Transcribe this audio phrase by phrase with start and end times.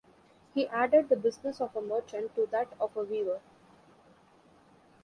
[0.55, 3.39] He added the business of a merchant to that of a weaver.